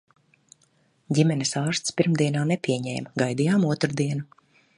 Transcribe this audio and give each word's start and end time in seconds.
Ģimenes 1.17 1.53
ārsts 1.61 1.95
pirmdienā 2.01 2.47
nepieņēma, 2.53 3.15
gaidījām 3.25 3.71
otrdienu. 3.77 4.29